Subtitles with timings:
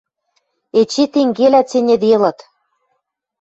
[0.79, 2.39] Эче тенгелӓ ценьӹделыт